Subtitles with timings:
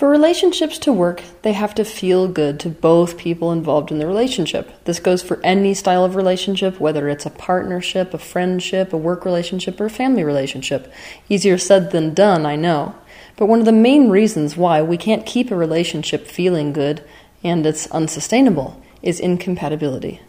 [0.00, 4.06] For relationships to work, they have to feel good to both people involved in the
[4.06, 4.72] relationship.
[4.84, 9.26] This goes for any style of relationship, whether it's a partnership, a friendship, a work
[9.26, 10.90] relationship, or a family relationship.
[11.28, 12.94] Easier said than done, I know.
[13.36, 17.04] But one of the main reasons why we can't keep a relationship feeling good
[17.44, 20.22] and it's unsustainable is incompatibility.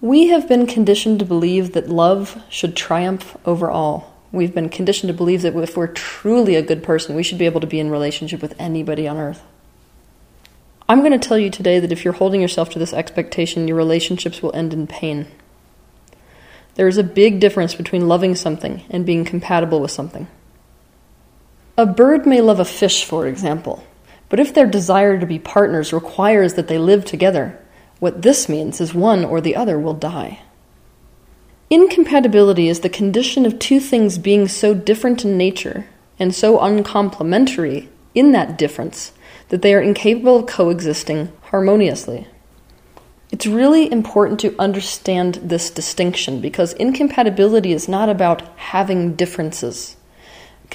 [0.00, 4.16] We have been conditioned to believe that love should triumph over all.
[4.30, 7.46] We've been conditioned to believe that if we're truly a good person, we should be
[7.46, 9.42] able to be in relationship with anybody on earth.
[10.88, 13.76] I'm going to tell you today that if you're holding yourself to this expectation, your
[13.76, 15.26] relationships will end in pain.
[16.74, 20.28] There is a big difference between loving something and being compatible with something.
[21.76, 23.84] A bird may love a fish, for example,
[24.28, 27.58] but if their desire to be partners requires that they live together,
[27.98, 30.40] what this means is one or the other will die.
[31.70, 35.86] Incompatibility is the condition of two things being so different in nature
[36.18, 39.12] and so uncomplementary in that difference
[39.50, 42.26] that they are incapable of coexisting harmoniously.
[43.30, 49.96] It's really important to understand this distinction because incompatibility is not about having differences.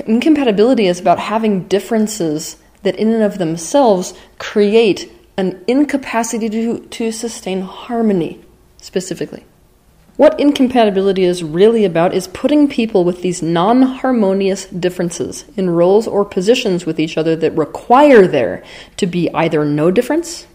[0.05, 7.11] Incompatibility is about having differences that, in and of themselves, create an incapacity to, to
[7.11, 8.43] sustain harmony,
[8.77, 9.43] specifically.
[10.15, 16.07] What incompatibility is really about is putting people with these non harmonious differences in roles
[16.07, 18.63] or positions with each other that require there
[18.97, 20.45] to be either no difference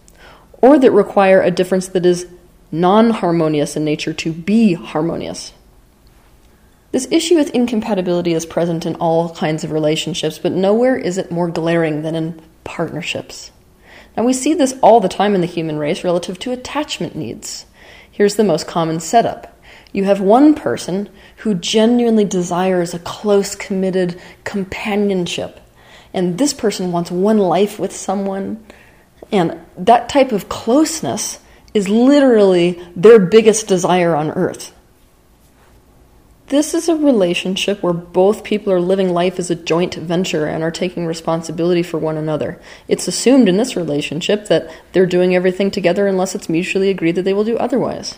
[0.63, 2.29] or that require a difference that is
[2.71, 5.53] non harmonious in nature to be harmonious.
[6.93, 11.33] This issue with incompatibility is present in all kinds of relationships, but nowhere is it
[11.33, 13.51] more glaring than in partnerships.
[14.17, 17.67] Now, we see this all the time in the human race relative to attachment needs.
[18.19, 19.57] Here's the most common setup.
[19.93, 25.61] You have one person who genuinely desires a close, committed companionship,
[26.13, 28.67] and this person wants one life with someone,
[29.31, 31.39] and that type of closeness
[31.75, 34.75] is literally their biggest desire on earth.
[36.49, 40.63] This is a relationship where both people are living life as a joint venture and
[40.63, 42.59] are taking responsibility for one another.
[42.89, 47.23] It's assumed in this relationship that they're doing everything together unless it's mutually agreed that
[47.23, 48.17] they will do otherwise.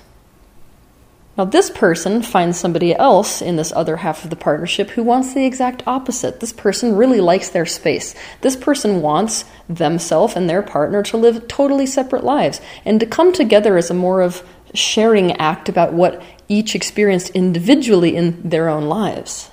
[1.36, 5.34] Now, this person finds somebody else in this other half of the partnership who wants
[5.34, 6.38] the exact opposite.
[6.38, 8.14] This person really likes their space.
[8.42, 13.32] This person wants themselves and their partner to live totally separate lives and to come
[13.32, 18.84] together as a more of sharing act about what each experienced individually in their own
[18.84, 19.50] lives.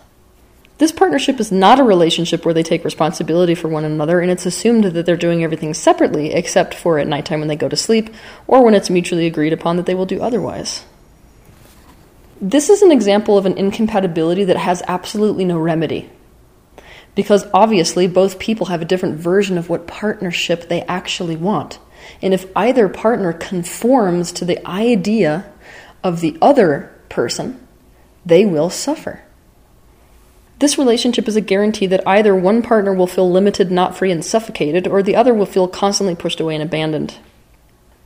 [0.79, 4.45] This partnership is not a relationship where they take responsibility for one another, and it's
[4.45, 8.09] assumed that they're doing everything separately, except for at nighttime when they go to sleep,
[8.47, 10.83] or when it's mutually agreed upon that they will do otherwise.
[12.41, 16.09] This is an example of an incompatibility that has absolutely no remedy.
[17.15, 21.79] Because obviously, both people have a different version of what partnership they actually want.
[22.21, 25.51] And if either partner conforms to the idea
[26.07, 27.67] of the other person,
[28.25, 29.21] they will suffer.
[30.59, 34.25] This relationship is a guarantee that either one partner will feel limited, not free, and
[34.25, 37.15] suffocated, or the other will feel constantly pushed away and abandoned.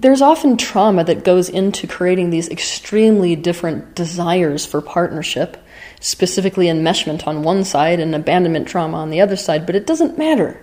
[0.01, 5.57] There's often trauma that goes into creating these extremely different desires for partnership,
[5.99, 10.17] specifically enmeshment on one side and abandonment trauma on the other side, but it doesn't
[10.17, 10.59] matter.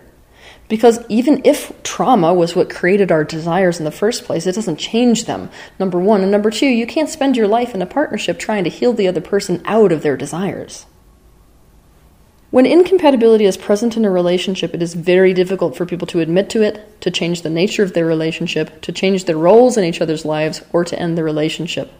[0.68, 4.76] Because even if trauma was what created our desires in the first place, it doesn't
[4.76, 6.20] change them, number one.
[6.20, 9.08] And number two, you can't spend your life in a partnership trying to heal the
[9.08, 10.84] other person out of their desires.
[12.50, 16.48] When incompatibility is present in a relationship, it is very difficult for people to admit
[16.50, 20.00] to it, to change the nature of their relationship, to change their roles in each
[20.00, 21.92] other's lives, or to end the relationship.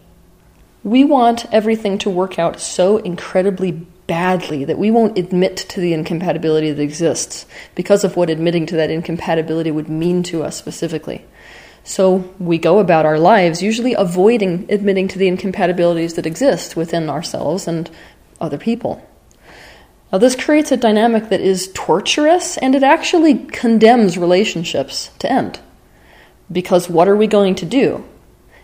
[0.83, 5.93] We want everything to work out so incredibly badly that we won't admit to the
[5.93, 7.47] incompatibility that exists
[7.77, 11.25] because of what admitting to that incompatibility would mean to us specifically.
[11.85, 17.09] So we go about our lives usually avoiding admitting to the incompatibilities that exist within
[17.09, 17.89] ourselves and
[18.41, 19.07] other people.
[20.11, 25.61] Now, this creates a dynamic that is torturous and it actually condemns relationships to end.
[26.51, 28.05] Because what are we going to do?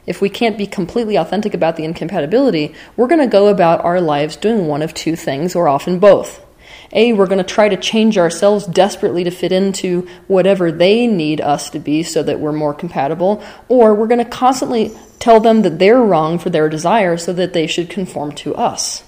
[0.07, 4.01] If we can't be completely authentic about the incompatibility, we're going to go about our
[4.01, 6.45] lives doing one of two things, or often both.
[6.93, 11.41] A, we're going to try to change ourselves desperately to fit into whatever they need
[11.41, 15.63] us to be so that we're more compatible, or we're going to constantly tell them
[15.63, 19.03] that they're wrong for their desires so that they should conform to us.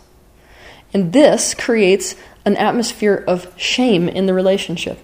[0.93, 4.99] And this creates an atmosphere of shame in the relationship.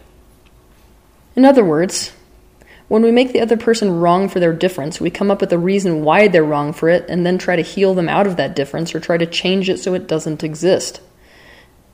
[1.36, 2.12] In other words,
[2.88, 5.58] when we make the other person wrong for their difference, we come up with a
[5.58, 8.56] reason why they're wrong for it and then try to heal them out of that
[8.56, 11.00] difference or try to change it so it doesn't exist.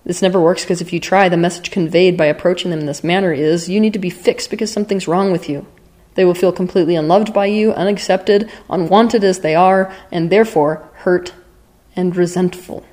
[0.05, 3.05] This never works because if you try, the message conveyed by approaching them in this
[3.05, 5.67] manner is you need to be fixed because something's wrong with you.
[6.15, 11.33] They will feel completely unloved by you, unaccepted, unwanted as they are, and therefore hurt
[11.95, 12.85] and resentful.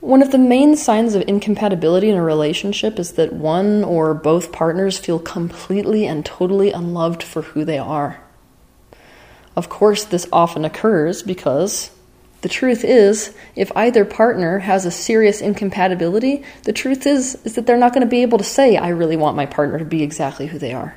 [0.00, 4.50] One of the main signs of incompatibility in a relationship is that one or both
[4.50, 8.18] partners feel completely and totally unloved for who they are.
[9.54, 11.90] Of course, this often occurs because
[12.40, 17.66] the truth is, if either partner has a serious incompatibility, the truth is is that
[17.66, 20.02] they're not going to be able to say I really want my partner to be
[20.02, 20.96] exactly who they are.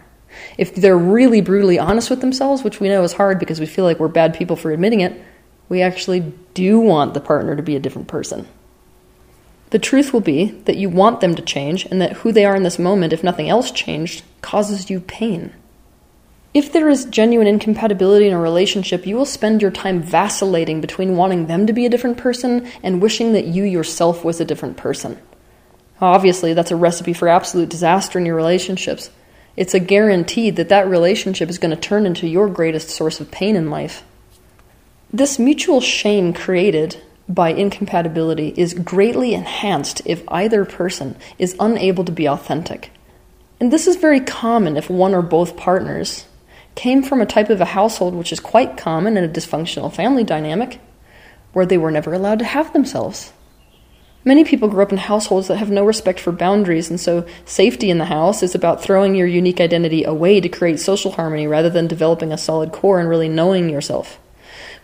[0.57, 3.83] If they're really brutally honest with themselves, which we know is hard because we feel
[3.83, 5.21] like we're bad people for admitting it,
[5.67, 6.21] we actually
[6.53, 8.47] do want the partner to be a different person.
[9.73, 12.55] The truth will be that you want them to change and that who they are
[12.55, 15.51] in this moment, if nothing else changed, causes you pain.
[16.53, 21.17] If there is genuine incompatibility in a relationship, you will spend your time vacillating between
[21.17, 24.77] wanting them to be a different person and wishing that you yourself was a different
[24.77, 25.19] person.
[25.99, 29.09] Obviously, that's a recipe for absolute disaster in your relationships.
[29.57, 33.31] It's a guarantee that that relationship is going to turn into your greatest source of
[33.31, 34.03] pain in life.
[35.11, 42.11] This mutual shame created by incompatibility is greatly enhanced if either person is unable to
[42.11, 42.91] be authentic.
[43.59, 46.25] And this is very common if one or both partners
[46.75, 50.23] came from a type of a household which is quite common in a dysfunctional family
[50.23, 50.79] dynamic,
[51.53, 53.31] where they were never allowed to have themselves.
[54.25, 57.89] Many people grow up in households that have no respect for boundaries, and so safety
[57.89, 61.69] in the house is about throwing your unique identity away to create social harmony rather
[61.69, 64.19] than developing a solid core and really knowing yourself.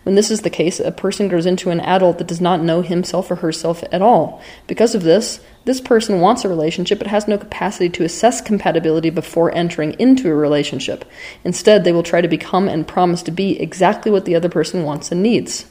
[0.02, 2.80] When this is the case, a person grows into an adult that does not know
[2.80, 4.42] himself or herself at all.
[4.66, 9.10] Because of this, this person wants a relationship but has no capacity to assess compatibility
[9.10, 11.04] before entering into a relationship.
[11.44, 14.84] Instead, they will try to become and promise to be exactly what the other person
[14.84, 15.66] wants and needs.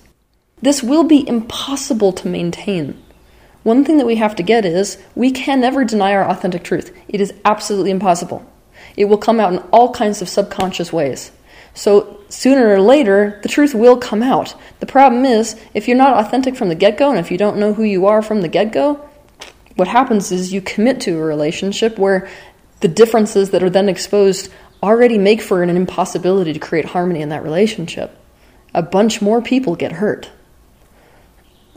[0.61, 3.01] This will be impossible to maintain.
[3.63, 6.95] One thing that we have to get is we can never deny our authentic truth.
[7.07, 8.45] It is absolutely impossible.
[8.95, 11.31] It will come out in all kinds of subconscious ways.
[11.79, 14.53] So sooner or later, the truth will come out.
[14.81, 17.55] The problem is, if you're not authentic from the get go, and if you don't
[17.55, 18.95] know who you are from the get go,
[19.77, 22.27] what happens is you commit to a relationship where
[22.81, 24.51] the differences that are then exposed
[24.83, 28.13] already make for an impossibility to create harmony in that relationship.
[28.73, 30.29] A bunch more people get hurt.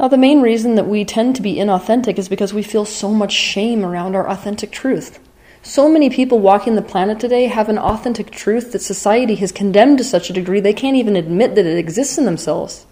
[0.01, 3.11] Now, the main reason that we tend to be inauthentic is because we feel so
[3.13, 5.21] much shame around our authentic truth.
[5.65, 9.99] So many people walking the planet today have an authentic truth that society has condemned
[9.99, 12.85] to such a degree they can't even admit that it exists in themselves.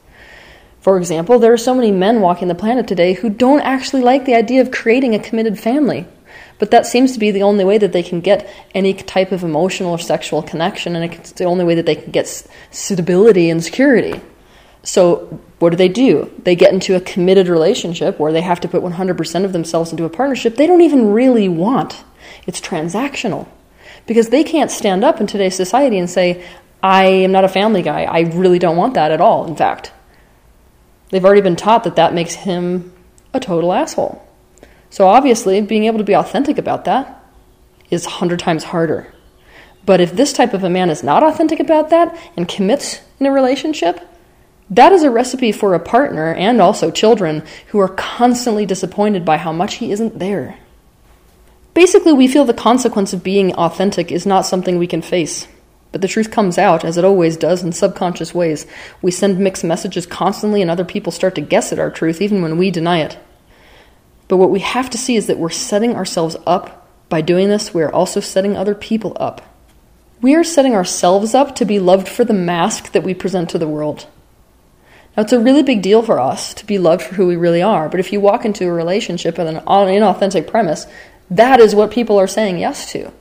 [0.81, 4.25] For example, there are so many men walking the planet today who don't actually like
[4.25, 6.07] the idea of creating a committed family.
[6.61, 9.43] But that seems to be the only way that they can get any type of
[9.43, 12.29] emotional or sexual connection, and it's the only way that they can get
[12.71, 14.21] suitability and security.
[14.85, 16.31] So, what do they do?
[16.45, 20.05] They get into a committed relationship where they have to put 100% of themselves into
[20.05, 22.05] a partnership they don't even really want.
[22.51, 23.47] It's transactional.
[24.09, 26.45] Because they can't stand up in today's society and say,
[26.83, 28.03] I am not a family guy.
[28.03, 29.93] I really don't want that at all, in fact.
[31.11, 32.93] They've already been taught that that makes him
[33.33, 34.27] a total asshole.
[34.91, 37.25] So obviously, being able to be authentic about that
[37.89, 39.15] is a hundred times harder.
[39.87, 43.27] But if this type of a man is not authentic about that and commits in
[43.27, 44.01] a relationship,
[44.71, 49.37] that is a recipe for a partner and also children who are constantly disappointed by
[49.37, 50.59] how much he isn't there.
[51.75, 55.47] Basically, we feel the consequence of being authentic is not something we can face.
[55.93, 58.67] But the truth comes out, as it always does, in subconscious ways.
[59.03, 62.43] We send mixed messages constantly, and other people start to guess at our truth, even
[62.43, 63.19] when we deny it.
[64.29, 66.89] But what we have to see is that we're setting ourselves up.
[67.09, 69.43] By doing this, we are also setting other people up.
[70.23, 73.59] We are setting ourselves up to be loved for the mask that we present to
[73.59, 74.07] the world.
[75.17, 77.63] Now, it's a really big deal for us to be loved for who we really
[77.63, 80.87] are, but if you walk into a relationship with an inauthentic premise,
[81.31, 83.13] that is what people are saying yes to.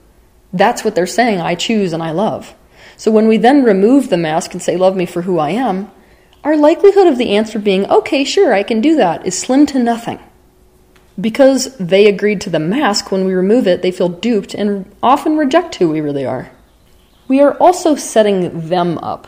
[0.51, 2.55] That's what they're saying, I choose and I love.
[2.97, 5.91] So when we then remove the mask and say, Love me for who I am,
[6.43, 9.79] our likelihood of the answer being, Okay, sure, I can do that, is slim to
[9.79, 10.19] nothing.
[11.19, 15.37] Because they agreed to the mask, when we remove it, they feel duped and often
[15.37, 16.51] reject who we really are.
[17.27, 19.27] We are also setting them up.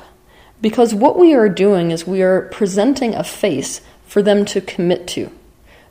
[0.61, 5.07] Because what we are doing is we are presenting a face for them to commit
[5.07, 5.31] to.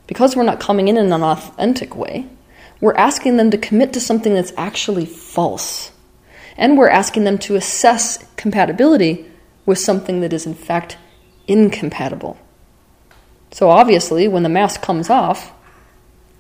[0.07, 2.27] Because we're not coming in in an authentic way,
[2.81, 5.93] we're asking them to commit to something that's actually false.
[6.57, 9.27] And we're asking them to assess compatibility
[9.67, 10.99] with something that is, in fact,
[11.47, 12.39] incompatible.
[13.51, 15.53] So obviously, when the mask comes off,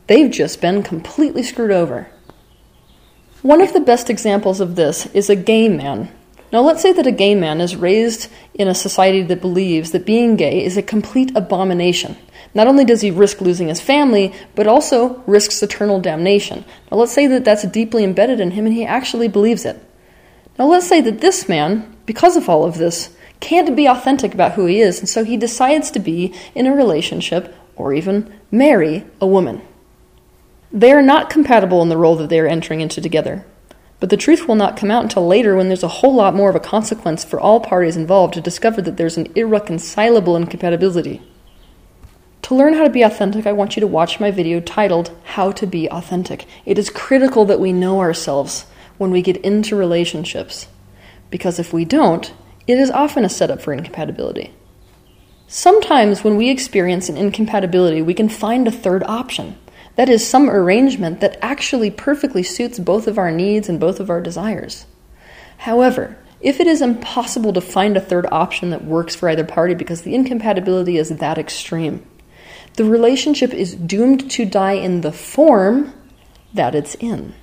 [0.07, 2.09] they've just been completely screwed over.
[3.43, 6.11] One of the best examples of this is a gay man
[6.53, 10.05] Now, let's say that a gay man is raised in a society that believes that
[10.05, 12.17] being gay is a complete abomination.
[12.55, 16.65] Not only does he risk losing his family, but also risks eternal damnation.
[16.91, 19.83] Now, let's say that that's deeply embedded in him and he actually believes it.
[20.59, 24.53] Now, let's say that this man, because of all of this, can't be authentic about
[24.53, 29.07] who he is, and so he decides to be in a relationship or even marry
[29.21, 29.63] a woman.
[30.73, 33.45] They are not compatible in the role that they are entering into together.
[33.99, 36.51] But the truth will not come out until later when there's a whole lot more
[36.51, 41.23] of a consequence for all parties involved to discover that there's an irreconcilable incompatibility.
[42.51, 45.53] To learn how to be authentic, I want you to watch my video titled How
[45.53, 46.47] to Be Authentic.
[46.67, 48.67] It is critical that we know ourselves
[48.99, 50.67] when we get into relationships,
[51.31, 52.35] because if we don't,
[52.67, 54.53] it is often a setup for incompatibility.
[55.47, 59.57] Sometimes when we experience an incompatibility, we can find a third option.
[59.95, 64.11] That is, some arrangement that actually perfectly suits both of our needs and both of
[64.11, 64.87] our desires.
[65.59, 69.75] However, if it is impossible to find a third option that works for either party
[69.75, 72.05] because the incompatibility is that extreme,
[72.81, 75.93] the relationship is doomed to die in the form
[76.55, 77.35] that it's in.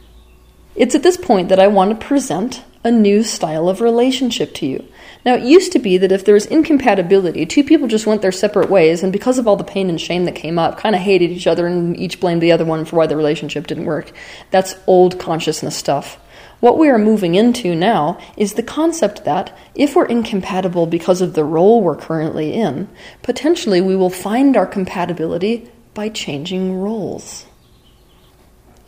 [0.73, 4.65] It's at this point that I want to present a new style of relationship to
[4.65, 4.83] you.
[5.23, 8.31] Now, it used to be that if there was incompatibility, two people just went their
[8.31, 11.01] separate ways, and because of all the pain and shame that came up, kind of
[11.01, 14.11] hated each other and each blamed the other one for why the relationship didn't work.
[14.49, 16.17] That's old consciousness stuff.
[16.59, 21.33] What we are moving into now is the concept that if we're incompatible because of
[21.33, 22.89] the role we're currently in,
[23.21, 27.45] potentially we will find our compatibility by changing roles.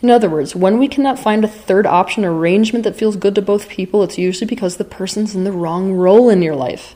[0.01, 3.41] In other words, when we cannot find a third option arrangement that feels good to
[3.41, 6.95] both people, it's usually because the person's in the wrong role in your life.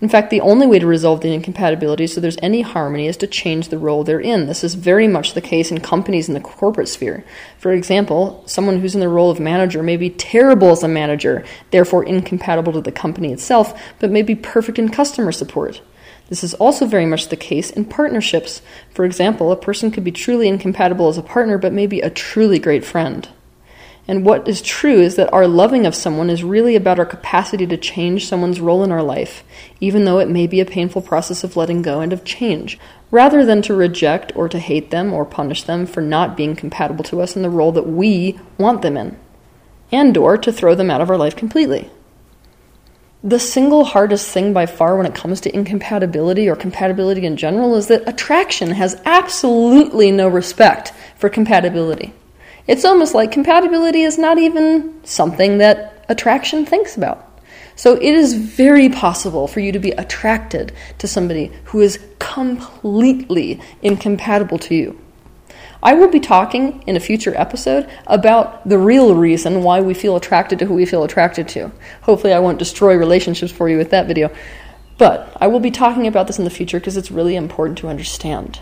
[0.00, 3.26] In fact, the only way to resolve the incompatibility so there's any harmony is to
[3.26, 4.46] change the role they're in.
[4.46, 7.22] This is very much the case in companies in the corporate sphere.
[7.58, 11.44] For example, someone who's in the role of manager may be terrible as a manager,
[11.70, 15.82] therefore incompatible to the company itself, but may be perfect in customer support.
[16.30, 18.62] This is also very much the case in partnerships.
[18.94, 22.08] For example, a person could be truly incompatible as a partner, but may be a
[22.08, 23.28] truly great friend.
[24.10, 27.64] And what is true is that our loving of someone is really about our capacity
[27.68, 29.44] to change someone's role in our life,
[29.78, 32.76] even though it may be a painful process of letting go and of change,
[33.12, 37.04] rather than to reject or to hate them or punish them for not being compatible
[37.04, 39.16] to us in the role that we want them in,
[39.92, 41.88] and or to throw them out of our life completely.
[43.22, 47.76] The single hardest thing by far when it comes to incompatibility or compatibility in general
[47.76, 52.12] is that attraction has absolutely no respect for compatibility.
[52.66, 57.26] It's almost like compatibility is not even something that attraction thinks about.
[57.76, 63.60] So it is very possible for you to be attracted to somebody who is completely
[63.82, 65.00] incompatible to you.
[65.82, 70.14] I will be talking in a future episode about the real reason why we feel
[70.14, 71.72] attracted to who we feel attracted to.
[72.02, 74.30] Hopefully, I won't destroy relationships for you with that video.
[74.98, 77.88] But I will be talking about this in the future because it's really important to
[77.88, 78.60] understand.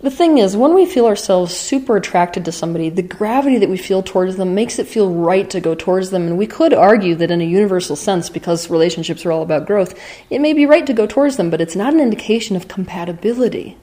[0.00, 3.76] The thing is, when we feel ourselves super attracted to somebody, the gravity that we
[3.76, 6.28] feel towards them makes it feel right to go towards them.
[6.28, 9.98] And we could argue that in a universal sense, because relationships are all about growth,
[10.30, 13.76] it may be right to go towards them, but it's not an indication of compatibility.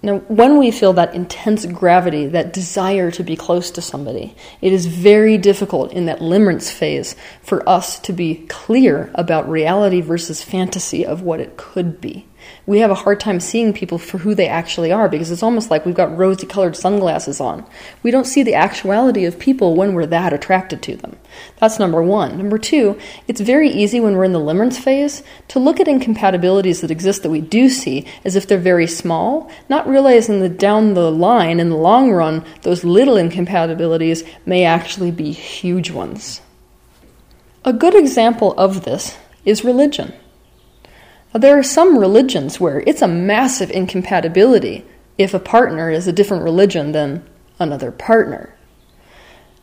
[0.00, 4.72] Now, when we feel that intense gravity, that desire to be close to somebody, it
[4.72, 10.40] is very difficult in that limerence phase for us to be clear about reality versus
[10.40, 12.26] fantasy of what it could be
[12.66, 15.70] we have a hard time seeing people for who they actually are because it's almost
[15.70, 17.64] like we've got rosy colored sunglasses on.
[18.02, 21.16] We don't see the actuality of people when we're that attracted to them.
[21.58, 22.36] That's number one.
[22.38, 26.80] Number two, it's very easy when we're in the limerence phase to look at incompatibilities
[26.80, 30.94] that exist that we do see as if they're very small, not realizing that down
[30.94, 36.40] the line, in the long run, those little incompatibilities may actually be huge ones.
[37.64, 40.14] A good example of this is religion.
[41.32, 44.84] There are some religions where it's a massive incompatibility
[45.16, 47.24] if a partner is a different religion than
[47.58, 48.54] another partner.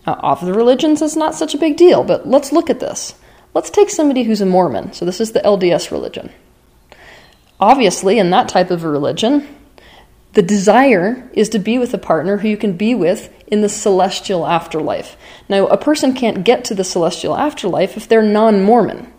[0.06, 3.16] Now, of the religions, it's not such a big deal, but let's look at this.
[3.54, 4.94] Let's take somebody who's a Mormon.
[4.94, 6.32] So, this is the LDS religion.
[7.60, 9.46] Obviously, in that type of a religion,
[10.34, 13.70] the desire is to be with a partner who you can be with in the
[13.70, 15.18] celestial afterlife.
[15.50, 19.12] Now, a person can't get to the celestial afterlife if they're non Mormon.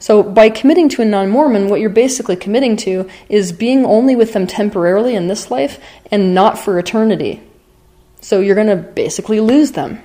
[0.00, 4.16] So, by committing to a non Mormon, what you're basically committing to is being only
[4.16, 5.78] with them temporarily in this life
[6.10, 7.42] and not for eternity.
[8.22, 10.02] So, you're going to basically lose them.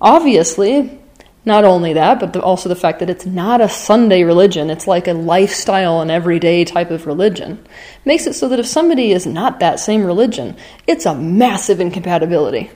[0.00, 0.98] Obviously,
[1.44, 5.06] not only that, but also the fact that it's not a Sunday religion, it's like
[5.06, 7.64] a lifestyle and everyday type of religion,
[8.04, 10.56] makes it so that if somebody is not that same religion,
[10.88, 12.70] it's a massive incompatibility.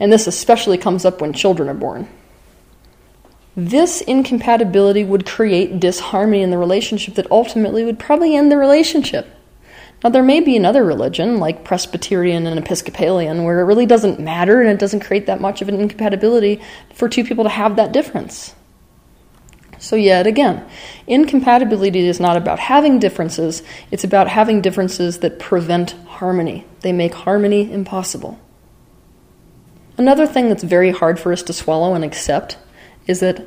[0.00, 2.08] And this especially comes up when children are born.
[3.54, 9.28] This incompatibility would create disharmony in the relationship that ultimately would probably end the relationship.
[10.02, 14.60] Now, there may be another religion, like Presbyterian and Episcopalian, where it really doesn't matter
[14.60, 16.60] and it doesn't create that much of an incompatibility
[16.92, 18.54] for two people to have that difference.
[19.78, 20.64] So, yet again,
[21.06, 26.64] incompatibility is not about having differences, it's about having differences that prevent harmony.
[26.80, 28.40] They make harmony impossible.
[29.98, 32.56] Another thing that's very hard for us to swallow and accept
[33.06, 33.46] is that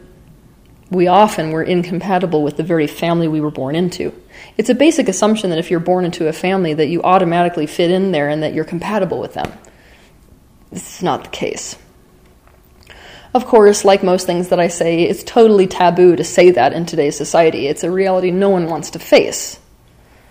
[0.90, 4.14] we often were incompatible with the very family we were born into.
[4.58, 7.92] It's a basic assumption that if you're born into a family that you automatically fit
[7.92, 9.52] in there and that you're compatible with them.
[10.72, 11.78] This is not the case.
[13.34, 16.86] Of course, like most things that I say, it's totally taboo to say that in
[16.86, 17.68] today's society.
[17.68, 19.60] It's a reality no one wants to face.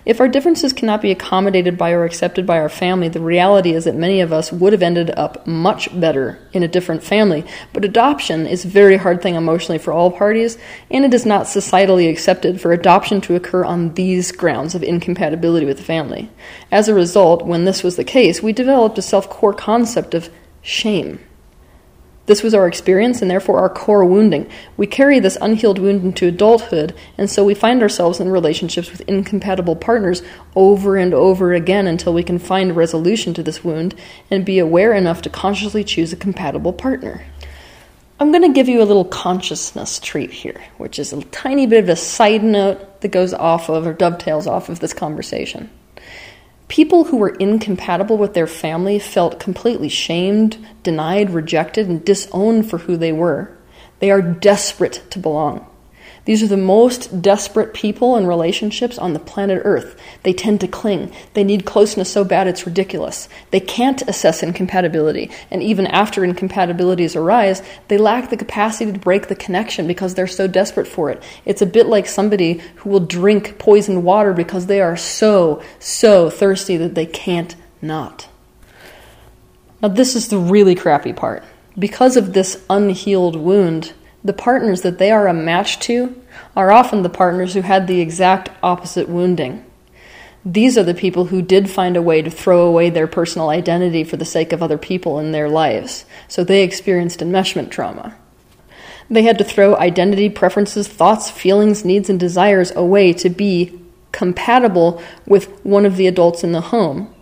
[0.07, 3.85] If our differences cannot be accommodated by or accepted by our family, the reality is
[3.85, 7.43] that many of us would have ended up much better in a different family.
[7.73, 10.59] But adoption is a very hard thing emotionally for all parties,
[10.91, 15.65] and it is not societally accepted for adoption to occur on these grounds of incompatibility
[15.65, 16.31] with the family.
[16.71, 20.29] As a result, when this was the case, we developed a self core concept of
[20.61, 21.19] shame.
[22.27, 24.49] This was our experience and therefore our core wounding.
[24.79, 29.03] We carry this unhealed wound into adulthood, and so we find ourselves in relationships with
[29.03, 30.23] incompatible partners
[30.57, 33.95] over and over again until we can find resolution to this wound
[34.31, 37.23] and be aware enough to consciously choose a compatible partner.
[38.19, 41.83] I'm going to give you a little consciousness treat here, which is a tiny bit
[41.83, 45.69] of a side note that goes off of or dovetails off of this conversation.
[46.75, 52.79] People who were incompatible with their family felt completely shamed, denied, rejected, and disowned for
[52.79, 53.57] who they were.
[54.01, 55.65] They are desperate to belong.
[56.25, 60.01] These are the most desperate people in relationships on the planet Earth.
[60.23, 61.13] They tend to cling.
[61.35, 63.29] They need closeness so bad it's ridiculous.
[63.51, 69.29] They can't assess incompatibility, and even after incompatibilities arise, they lack the capacity to break
[69.29, 71.23] the connection because they're so desperate for it.
[71.45, 76.31] It's a bit like somebody who will drink poisoned water because they are so, so
[76.31, 78.29] thirsty that they can't not.
[79.83, 81.45] Now, this is the really crappy part.
[81.79, 83.93] Because of this unhealed wound,
[84.25, 86.21] the partners that they are a match to
[86.57, 89.65] are often the partners who had the exact opposite wounding.
[90.47, 94.05] These are the people who did find a way to throw away their personal identity
[94.05, 98.17] for the sake of other people in their lives, so they experienced enmeshment trauma.
[99.11, 103.79] They had to throw identity, preferences, thoughts, feelings, needs, and desires away to be
[104.13, 107.15] compatible with one of the adults in the home.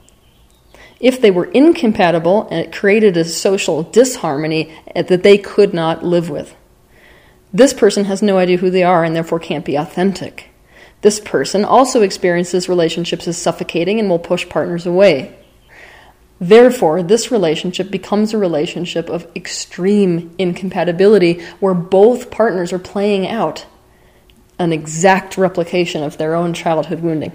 [1.01, 6.31] If they were incompatible, and it created a social disharmony that they could not live
[6.31, 6.55] with.
[7.53, 10.49] This person has no idea who they are and therefore can't be authentic.
[11.03, 15.37] This person also experiences relationships as suffocating and will push partners away.
[16.41, 23.67] Therefore, this relationship becomes a relationship of extreme incompatibility where both partners are playing out
[24.59, 27.33] an exact replication of their own childhood wounding.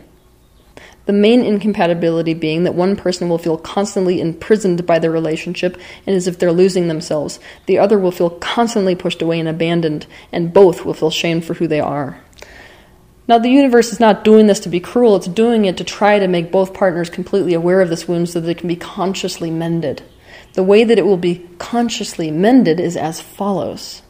[1.08, 6.14] The main incompatibility being that one person will feel constantly imprisoned by the relationship and
[6.14, 7.40] as if they're losing themselves.
[7.66, 11.54] The other will feel constantly pushed away and abandoned, and both will feel shamed for
[11.54, 12.22] who they are.
[13.26, 16.20] Now, the universe is not doing this to be cruel, it's doing it to try
[16.20, 19.50] to make both partners completely aware of this wound so that it can be consciously
[19.50, 20.04] mended.
[20.54, 24.02] The way that it will be consciously mended is as follows.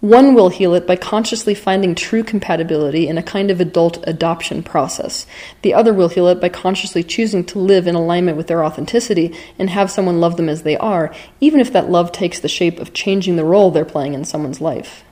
[0.00, 4.62] One will heal it by consciously finding true compatibility in a kind of adult adoption
[4.62, 5.26] process.
[5.60, 9.36] The other will heal it by consciously choosing to live in alignment with their authenticity
[9.58, 12.78] and have someone love them as they are, even if that love takes the shape
[12.78, 15.04] of changing the role they're playing in someone's life.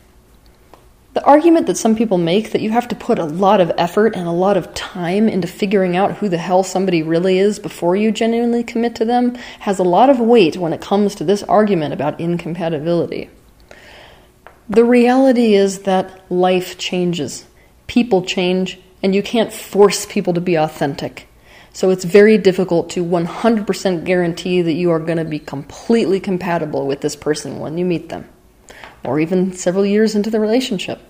[1.12, 4.16] The argument that some people make that you have to put a lot of effort
[4.16, 7.94] and a lot of time into figuring out who the hell somebody really is before
[7.94, 11.42] you genuinely commit to them has a lot of weight when it comes to this
[11.42, 13.28] argument about incompatibility.
[14.70, 17.46] The reality is that life changes,
[17.86, 21.26] people change, and you can't force people to be authentic.
[21.72, 26.86] So it's very difficult to 100% guarantee that you are going to be completely compatible
[26.86, 28.28] with this person when you meet them,
[29.02, 31.00] or even several years into the relationship.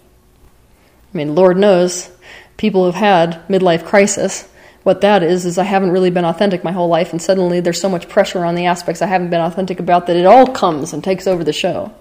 [1.13, 2.11] I mean, Lord knows,
[2.59, 4.49] people have had midlife crisis.
[4.85, 7.81] What that is, is I haven't really been authentic my whole life, and suddenly there's
[7.81, 10.93] so much pressure on the aspects I haven't been authentic about that it all comes
[10.93, 11.93] and takes over the show.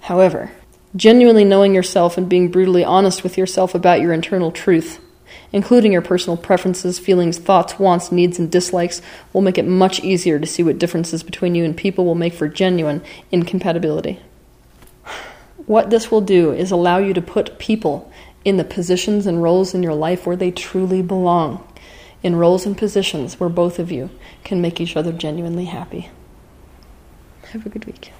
[0.00, 0.50] However,
[0.96, 5.00] genuinely knowing yourself and being brutally honest with yourself about your internal truth,
[5.52, 10.38] including your personal preferences, feelings, thoughts, wants, needs, and dislikes, will make it much easier
[10.38, 14.20] to see what differences between you and people will make for genuine incompatibility.
[15.66, 18.10] What this will do is allow you to put people
[18.44, 21.66] in the positions and roles in your life where they truly belong,
[22.22, 24.08] in roles and positions where both of you
[24.44, 26.10] can make each other genuinely happy.
[27.52, 28.12] Have a good week.